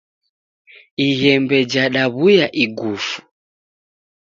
Ighembe 1.07 1.57
jadaw'uya 1.71 2.47
igufu. 2.63 3.17